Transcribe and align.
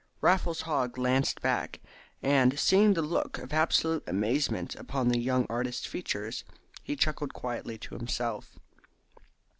Raffles 0.19 0.61
Haw 0.61 0.87
glanced 0.87 1.41
back, 1.43 1.79
and 2.23 2.57
seeing 2.57 2.95
the 2.95 3.03
look 3.03 3.37
of 3.37 3.53
absolute 3.53 4.03
amazement 4.07 4.73
upon 4.73 5.09
the 5.09 5.19
young 5.19 5.45
artist's 5.47 5.85
features, 5.85 6.43
he 6.81 6.95
chuckled 6.95 7.35
quietly 7.35 7.77
to 7.77 7.93
himself. 7.93 8.57